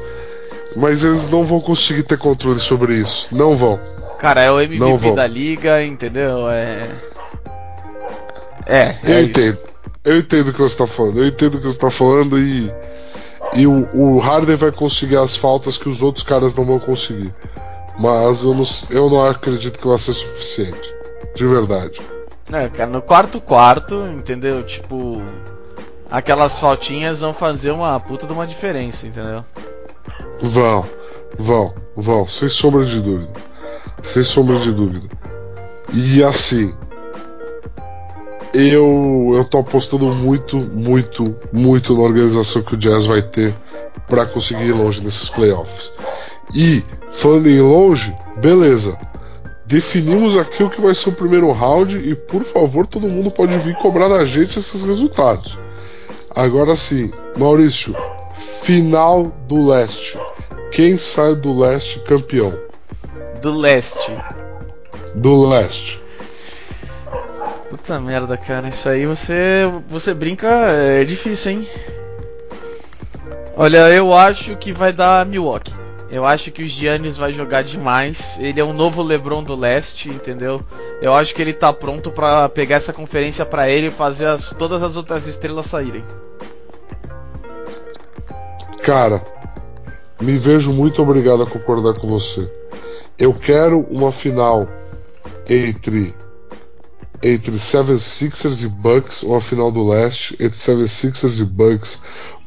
[0.75, 3.29] Mas eles não vão conseguir ter controle sobre isso.
[3.33, 3.79] Não vão.
[4.19, 4.63] Cara, é o Não
[4.95, 6.51] MVP da liga, entendeu?
[6.51, 6.79] É.
[8.67, 9.31] É, Eu é isso.
[9.31, 9.59] entendo.
[10.05, 11.19] Eu entendo o que você está falando.
[11.19, 12.71] Eu entendo o que você está falando e.
[13.57, 17.35] E o, o Harden vai conseguir as faltas que os outros caras não vão conseguir.
[17.99, 20.95] Mas eu não, eu não acredito que vai ser suficiente.
[21.35, 22.01] De verdade.
[22.53, 24.63] É, cara, no quarto quarto, entendeu?
[24.63, 25.23] Tipo,
[26.11, 29.45] aquelas faltinhas vão fazer uma puta de uma diferença, entendeu?
[30.41, 30.87] Vão,
[31.39, 33.33] vão, vão, sem sombra de dúvida.
[34.03, 35.09] Sem sombra de dúvida.
[35.93, 36.75] E assim,
[38.55, 43.55] eu eu tô apostando muito, muito, muito na organização que o Jazz vai ter
[44.09, 45.93] para conseguir ir longe nesses playoffs.
[46.55, 48.97] E falando em longe, beleza.
[49.67, 53.59] Definimos aqui o que vai ser o primeiro round e por favor todo mundo pode
[53.59, 55.59] vir cobrar da gente esses resultados.
[56.35, 57.97] Agora sim, Maurício,
[58.39, 60.17] final do leste.
[60.71, 62.57] Quem sai do leste campeão?
[63.43, 64.13] Do leste.
[65.15, 65.96] Do leste.
[67.87, 71.69] Puta merda, cara, isso aí você você brinca, é difícil, hein?
[73.57, 75.73] Olha, eu acho que vai dar Milwaukee.
[76.11, 78.39] Eu acho que o Giannis vai jogar demais.
[78.41, 80.61] Ele é um novo LeBron do leste, entendeu?
[81.01, 84.51] Eu acho que ele tá pronto para pegar essa conferência para ele e fazer as,
[84.51, 86.03] todas as outras estrelas saírem.
[88.83, 89.23] Cara,
[90.21, 92.51] me vejo muito obrigado a concordar com você.
[93.17, 94.67] Eu quero uma final
[95.49, 96.13] entre
[97.23, 101.99] entre 76ers e Bucks, uma final do leste, entre 76ers e Bucks,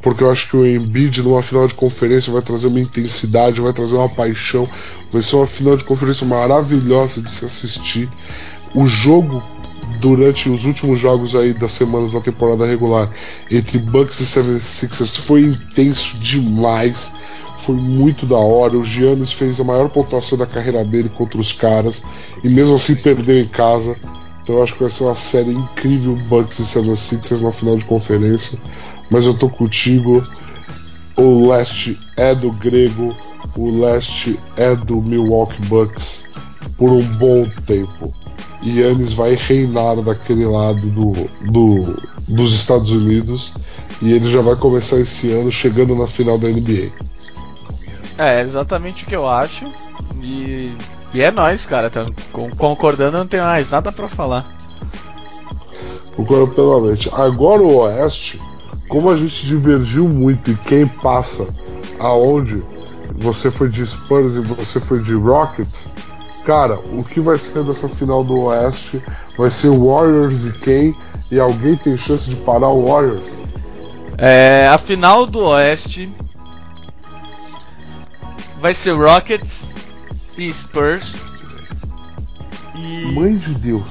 [0.01, 3.73] porque eu acho que o Embiid numa final de conferência vai trazer uma intensidade, vai
[3.73, 4.67] trazer uma paixão,
[5.11, 8.09] vai ser uma final de conferência maravilhosa de se assistir.
[8.75, 9.41] O jogo
[9.99, 13.09] durante os últimos jogos aí das semanas da temporada regular
[13.51, 17.13] entre Bucks e 76ers foi intenso demais.
[17.57, 18.77] Foi muito da hora.
[18.77, 22.03] O Giannis fez a maior pontuação da carreira dele contra os caras
[22.43, 23.95] e mesmo assim perdeu em casa.
[24.49, 27.85] Então eu acho que vai ser uma série incrível Bucks e 76ers na final de
[27.85, 28.59] conferência.
[29.07, 30.23] Mas eu tô contigo.
[31.15, 33.15] O leste é do grego,
[33.55, 36.25] o leste é do Milwaukee Bucks
[36.79, 38.11] por um bom tempo.
[38.63, 41.11] E Yannis vai reinar daquele lado do,
[41.51, 43.53] do, dos Estados Unidos
[44.01, 46.89] e ele já vai começar esse ano chegando na final da NBA.
[48.17, 49.71] É exatamente o que eu acho.
[50.23, 50.75] E
[51.13, 51.89] e é nóis, cara.
[51.89, 52.05] Tá
[52.57, 54.45] concordando, não tem mais nada para falar.
[56.15, 57.09] Concordo plenamente.
[57.13, 58.39] Agora o Oeste,
[58.87, 61.47] como a gente divergiu muito e quem passa
[61.97, 62.63] aonde
[63.15, 65.87] você foi de Spurs e você foi de Rockets,
[66.45, 69.03] cara, o que vai ser dessa final do Oeste
[69.37, 70.97] vai ser Warriors e quem?
[71.31, 73.39] E alguém tem chance de parar o Warriors?
[74.17, 76.11] É, a final do Oeste
[78.59, 79.73] vai ser Rockets
[80.39, 81.17] e Spurs.
[82.75, 83.13] E...
[83.13, 83.89] Mãe de Deus,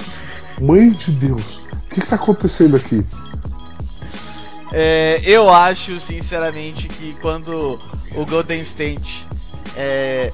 [0.59, 3.05] mãe de Deus, o que, está acontecendo aqui?
[4.71, 7.79] É, eu acho, sinceramente, que quando
[8.15, 9.27] o Golden State
[9.75, 10.31] é,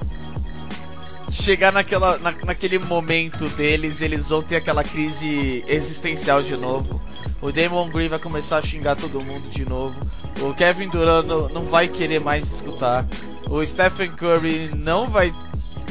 [1.30, 7.00] chegar naquela, na, naquele momento deles, eles vão ter aquela crise existencial de novo.
[7.40, 9.98] O Damon Green vai começar a xingar todo mundo de novo.
[10.40, 13.06] O Kevin Durant não, não vai querer mais escutar.
[13.48, 15.32] O Stephen Curry não vai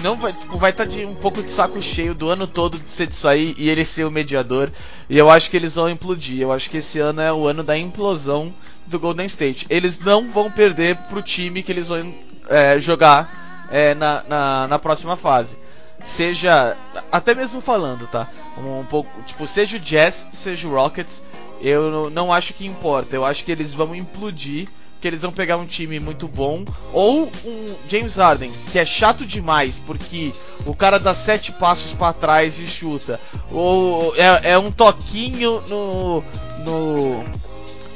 [0.01, 2.77] não vai, tipo, vai estar tá de um pouco de saco cheio do ano todo
[2.77, 4.71] de ser disso aí e ele ser o mediador.
[5.09, 6.41] E eu acho que eles vão implodir.
[6.41, 8.53] Eu acho que esse ano é o ano da implosão
[8.85, 9.65] do Golden State.
[9.69, 12.13] Eles não vão perder pro time que eles vão
[12.49, 15.57] é, jogar é, na, na, na próxima fase.
[16.03, 16.77] Seja,
[17.11, 18.29] até mesmo falando, tá?
[18.57, 21.23] Um, um pouco, tipo, seja o Jazz, seja o Rockets,
[21.61, 23.15] eu não acho que importa.
[23.15, 24.67] Eu acho que eles vão implodir
[25.01, 29.25] que eles vão pegar um time muito bom, ou um James Harden, que é chato
[29.25, 30.31] demais, porque
[30.65, 33.19] o cara dá sete passos para trás e chuta,
[33.51, 36.23] ou é, é um toquinho no.
[36.63, 37.25] no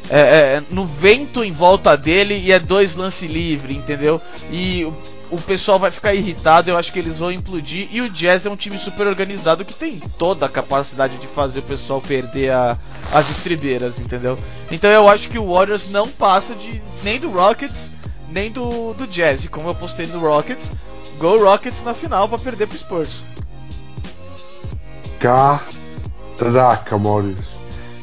[0.09, 4.21] é, é, no vento em volta dele e é dois lance livre, entendeu?
[4.51, 4.91] E
[5.29, 7.87] o pessoal vai ficar irritado, eu acho que eles vão implodir.
[7.91, 11.59] E o Jazz é um time super organizado que tem toda a capacidade de fazer
[11.59, 12.77] o pessoal perder a,
[13.13, 14.37] as estribeiras, entendeu?
[14.71, 17.91] Então eu acho que o Warriors não passa de nem do Rockets,
[18.29, 19.45] nem do, do Jazz.
[19.45, 20.71] E como eu postei no Rockets,
[21.19, 23.23] Go Rockets na final para perder pro Spurs.
[25.19, 27.58] Caraca, Maurício.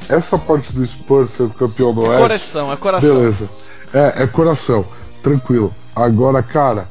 [0.09, 2.16] Essa parte do Spurs ser campeão do é Oeste.
[2.16, 3.14] É coração, é coração.
[3.14, 3.49] Beleza.
[3.92, 4.87] É, é coração.
[5.23, 5.75] Tranquilo.
[5.95, 6.88] Agora, cara,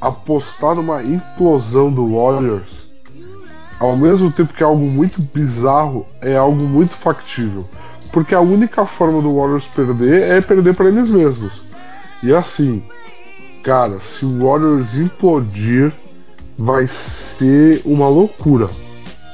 [0.00, 2.92] apostar numa implosão do Warriors,
[3.78, 7.66] ao mesmo tempo que é algo muito bizarro, é algo muito factível.
[8.12, 11.62] Porque a única forma do Warriors perder é perder para eles mesmos.
[12.22, 12.82] E assim,
[13.62, 15.92] cara, se o Warriors implodir,
[16.56, 18.68] vai ser uma loucura.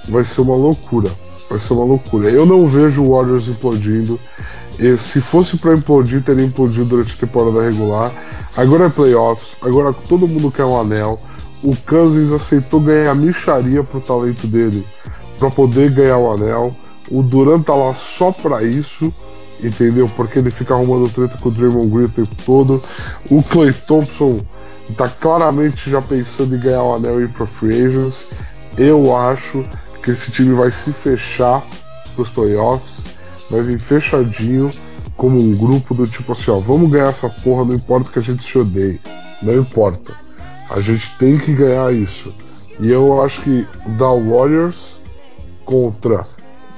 [0.08, 1.10] Vai ser uma loucura.
[1.50, 2.30] Vai ser uma loucura.
[2.30, 4.18] Eu não vejo o Warriors implodindo.
[4.78, 8.12] E se fosse para implodir, teria implodido durante a temporada regular.
[8.56, 11.18] Agora é playoffs, agora todo mundo quer um anel.
[11.62, 14.86] O Kansas aceitou ganhar a micharia pro talento dele
[15.38, 16.74] para poder ganhar o anel.
[17.10, 19.12] O Durant tá lá só para isso,
[19.62, 20.08] entendeu?
[20.16, 22.82] Porque ele fica arrumando treta com o Draymond Green o tempo todo.
[23.30, 24.38] O Clay Thompson
[24.96, 28.28] tá claramente já pensando em ganhar o anel e ir pra Free Agents.
[28.82, 29.62] Eu acho
[30.02, 31.62] que esse time vai se fechar
[32.14, 33.18] pros playoffs
[33.50, 34.70] vai vir fechadinho
[35.18, 38.22] como um grupo do tipo assim, ó, vamos ganhar essa porra, não importa que a
[38.22, 38.98] gente se odeie,
[39.42, 40.14] não importa.
[40.70, 42.32] A gente tem que ganhar isso.
[42.78, 44.98] E eu acho que da Warriors
[45.66, 46.26] contra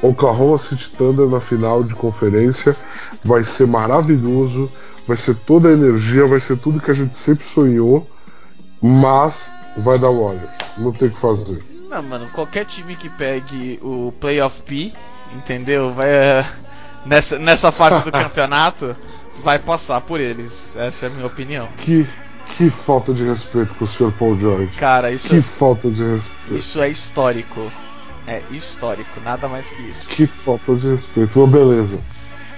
[0.02, 2.74] Oklahoma City Thunder na final de conferência
[3.22, 4.68] vai ser maravilhoso,
[5.06, 8.04] vai ser toda a energia, vai ser tudo que a gente sempre sonhou,
[8.80, 11.71] mas vai dar Warriors, não tem o que fazer.
[11.92, 14.90] Não, mano, qualquer time que pegue o Playoff P,
[15.34, 15.92] entendeu?
[15.92, 16.08] Vai
[17.04, 18.96] nessa, nessa fase do campeonato
[19.42, 20.74] vai passar por eles.
[20.76, 21.68] Essa é a minha opinião.
[21.76, 22.08] Que,
[22.56, 24.10] que falta de respeito com o Sr.
[24.18, 24.74] Paul George.
[24.78, 26.56] Cara, isso, Que falta de respeito.
[26.56, 27.70] isso é histórico.
[28.26, 30.08] É histórico, nada mais que isso.
[30.08, 31.38] Que falta de respeito.
[31.38, 32.00] Mas beleza.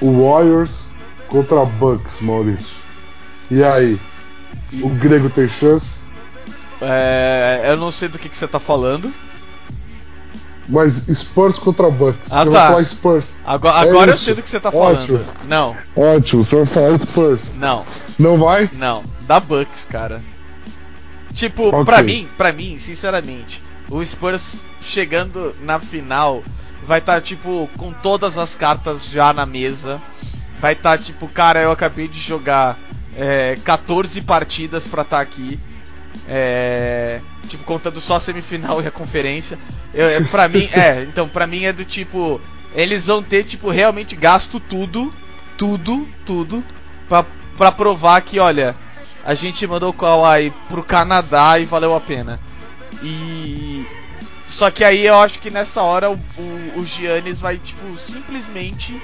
[0.01, 0.87] O Warriors
[1.27, 2.77] contra Bucks, Maurício.
[3.51, 3.99] E aí?
[4.83, 6.04] O grego tem chance?
[6.87, 9.13] É, eu não sei do que, que você tá falando.
[10.69, 12.33] Mas Spurs contra Bucks.
[12.33, 12.59] Ah, Você tá.
[12.61, 13.37] vai falar Spurs.
[13.45, 14.25] Agora, É agora eu isso.
[14.25, 15.19] sei do que você tá Ótimo.
[15.19, 15.45] falando.
[15.47, 17.53] Não, Ótimo, você vai falar Spurs.
[17.55, 17.85] não,
[18.19, 18.71] Não vai?
[18.73, 19.03] não.
[19.27, 20.23] Da Bucks, cara.
[21.35, 21.85] Tipo, Ok.
[21.85, 26.43] pra mim, pra mim, sinceramente, o Spurs chegando na final
[26.83, 30.01] vai estar, tipo, com todas as cartas já na mesa.
[30.61, 32.79] Vai estar, tipo, cara, eu acabei de jogar
[33.17, 35.59] é, 14 partidas pra estar aqui.
[36.29, 39.59] É, tipo, contando só a semifinal e a conferência.
[39.93, 42.41] Eu, é, pra mim, é, então, pra mim é do tipo.
[42.75, 45.15] Eles vão ter, tipo, realmente gasto tudo,
[45.57, 46.65] tudo, tudo,
[47.09, 47.25] pra,
[47.57, 48.75] pra provar que, olha,
[49.25, 52.41] a gente mandou o Kawhi pro Canadá e valeu a pena.
[53.03, 53.87] E.
[54.49, 59.01] Só que aí eu acho que nessa hora o, o, o Giannis vai, tipo, simplesmente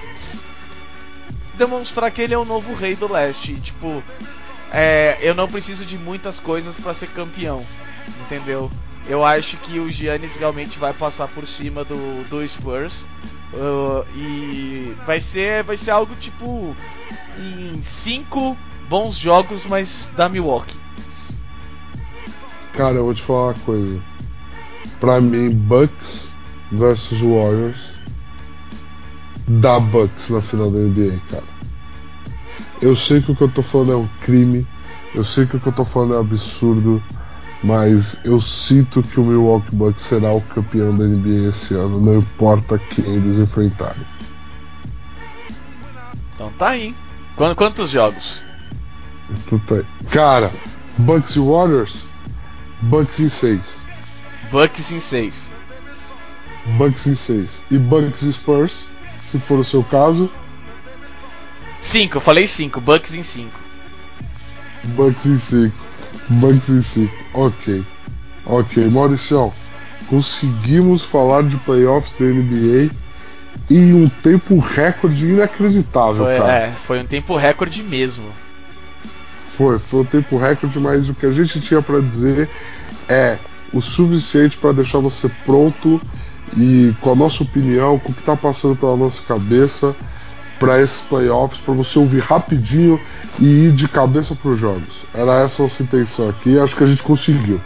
[1.55, 3.55] demonstrar que ele é o novo rei do leste.
[3.55, 4.03] Tipo,
[4.73, 7.65] é, eu não preciso de muitas coisas pra ser campeão,
[8.21, 8.71] entendeu?
[9.07, 13.05] Eu acho que o Giannis realmente vai passar por cima do, do Spurs.
[13.53, 16.77] uh, e vai ser, vai ser algo tipo
[17.39, 18.57] em cinco
[18.89, 20.79] bons jogos, mas da Milwaukee.
[22.75, 24.01] Cara, eu vou te falar uma coisa.
[25.01, 26.33] Pra mim, Bucks
[26.71, 28.01] versus Warriors
[29.59, 31.45] dá Bucks na final da NBA, cara.
[32.81, 34.67] Eu sei que o que eu tô falando é um crime,
[35.15, 37.03] eu sei que o que eu tô falando é um absurdo,
[37.63, 42.17] mas eu sinto que o Milwaukee Bucks será o campeão da NBA esse ano, não
[42.19, 44.03] importa quem eles enfrentarem.
[46.35, 46.95] Então tá aí.
[47.37, 48.43] Qu- Quantos jogos?
[49.49, 49.85] Tu tá aí.
[50.11, 50.51] Cara,
[50.99, 52.05] Bucks e Warriors,
[52.81, 53.81] Bucks em 6.
[54.51, 55.53] Bucks em 6.
[56.79, 57.63] Bucks em 6.
[57.71, 58.89] E Bucks e Spurs,
[59.23, 60.31] se for o seu caso,
[61.81, 63.51] 5, eu falei 5, Bucks em 5.
[64.89, 65.77] Bucks em 5.
[66.29, 67.15] Bucks em 5.
[67.35, 67.85] Ok.
[68.47, 69.53] Ok, Mauricião.
[70.09, 72.91] Conseguimos falar de playoffs da NBA
[73.71, 76.53] em um tempo recorde inacreditável, Foi, cara.
[76.53, 78.27] é, foi um tempo recorde mesmo.
[79.57, 82.51] Foi, foi um tempo recorde, mas o que a gente tinha pra dizer
[83.09, 83.39] é
[83.73, 86.01] o suficiente pra deixar você pronto
[86.57, 89.95] e com a nossa opinião, com o que tá passando pela nossa cabeça
[90.61, 93.01] pra esses playoffs, pra você ouvir rapidinho
[93.41, 95.01] e ir de cabeça pros jogos.
[95.13, 97.61] Era essa a nossa intenção aqui, acho que a gente conseguiu.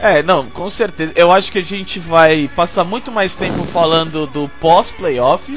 [0.00, 1.12] É, não, com certeza.
[1.16, 5.56] Eu acho que a gente vai passar muito mais tempo falando do pós-playoff.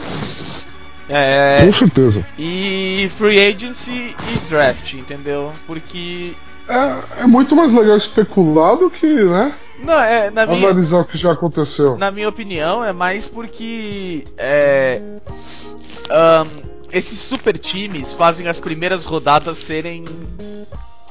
[1.10, 2.26] É, Com certeza.
[2.38, 5.52] e free agency e draft, entendeu?
[5.66, 6.34] Porque.
[6.68, 9.54] É, é muito mais legal especular do que, né?
[9.84, 11.98] Não, é, na minha, Analisar o que já aconteceu.
[11.98, 14.26] na minha opinião, é mais porque.
[14.38, 15.02] É,
[16.10, 16.48] ahn,
[16.92, 20.06] esses super times fazem as primeiras rodadas serem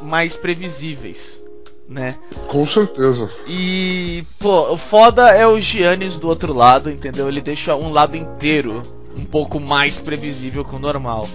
[0.01, 1.45] mais previsíveis,
[1.88, 2.16] né?
[2.49, 3.31] Com certeza.
[3.47, 7.29] E, pô, o foda é o Giannis do outro lado, entendeu?
[7.29, 8.83] Ele deixa um lado inteiro
[9.19, 11.29] um pouco mais previsível que o normal.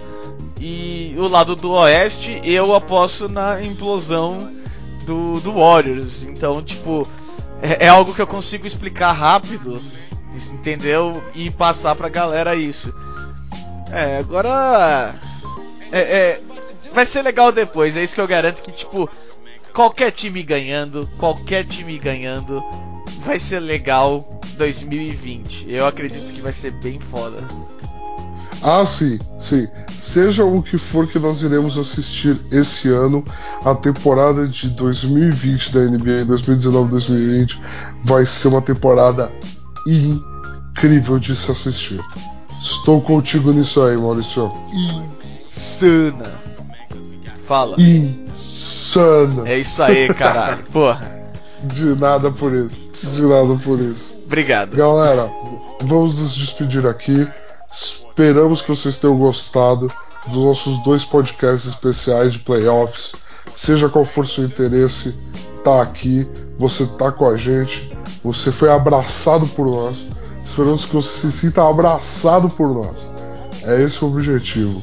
[0.64, 4.54] E o lado do Oeste, eu aposto na implosão
[5.04, 6.22] do, do Warriors.
[6.22, 7.04] Então, tipo,
[7.60, 9.82] é, é algo que eu consigo explicar rápido,
[10.52, 11.20] entendeu?
[11.34, 12.94] E passar pra galera isso.
[13.90, 15.16] É, agora.
[15.90, 16.40] É, é,
[16.92, 19.10] vai ser legal depois, é isso que eu garanto que, tipo,
[19.74, 22.62] qualquer time ganhando, qualquer time ganhando,
[23.24, 25.66] vai ser legal 2020.
[25.68, 27.42] Eu acredito que vai ser bem foda.
[28.62, 29.66] Ah, sim, sim.
[29.98, 33.24] Seja o que for que nós iremos assistir esse ano,
[33.64, 37.60] a temporada de 2020 da NBA, 2019-2020,
[38.04, 39.32] vai ser uma temporada
[39.86, 42.00] incrível de se assistir.
[42.60, 44.52] Estou contigo nisso aí, Maurício.
[45.48, 46.40] Insana.
[47.44, 47.76] Fala.
[47.80, 49.48] Insana.
[49.48, 50.62] É isso aí, caralho.
[50.72, 51.10] Porra.
[51.64, 52.90] De nada por isso.
[53.12, 54.16] De nada por isso.
[54.24, 54.76] Obrigado.
[54.76, 55.30] Galera,
[55.80, 57.26] vamos nos despedir aqui.
[57.72, 59.88] Esperamos que vocês tenham gostado
[60.26, 63.14] dos nossos dois podcasts especiais de playoffs.
[63.54, 65.14] Seja qual for seu interesse,
[65.64, 70.06] tá aqui, você tá com a gente, você foi abraçado por nós.
[70.44, 73.12] Esperamos que você se sinta abraçado por nós.
[73.64, 74.82] É esse o objetivo.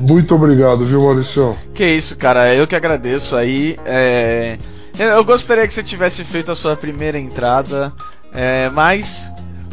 [0.00, 1.56] Muito obrigado, viu, Mauricião?
[1.74, 2.54] Que isso, cara.
[2.54, 3.76] Eu que agradeço aí.
[3.84, 4.56] É...
[4.98, 7.92] Eu gostaria que você tivesse feito a sua primeira entrada,
[8.32, 9.32] é, mas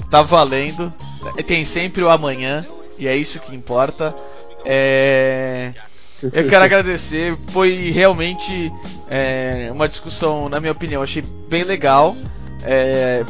[0.10, 0.94] tá valendo.
[1.46, 2.66] Tem sempre o amanhã
[2.98, 4.16] e é isso que importa.
[4.66, 5.74] É...
[6.22, 7.38] eu quero agradecer.
[7.52, 8.72] Foi realmente
[9.10, 12.16] é, uma discussão, na minha opinião, achei bem legal.
[12.64, 13.24] É,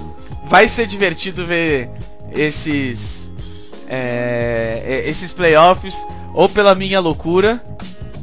[0.46, 1.90] vai ser divertido ver
[2.34, 3.34] esses
[3.88, 7.64] é, é esses playoffs ou pela minha loucura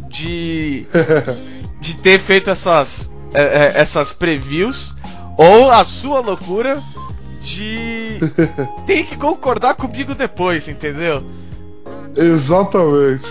[0.09, 0.87] de
[1.81, 4.95] de ter feito essas é, é, essas previews
[5.37, 6.83] ou a sua loucura
[7.47, 8.19] de
[8.87, 11.25] tem que concordar comigo depois, entendeu?
[12.17, 13.25] Exatamente.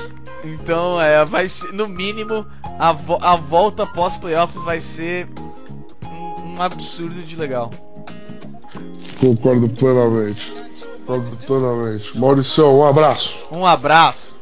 [0.44, 2.46] Então, é, vai ser, no mínimo,
[2.80, 5.28] a, vo a volta pós-playoffs vai ser
[6.06, 7.72] um, um, absurdo de legal.
[9.20, 10.54] Concordo plenamente.
[11.06, 12.18] Concordo plenamente.
[12.18, 13.34] Maurício, um abraço.
[13.52, 14.35] Um abraço.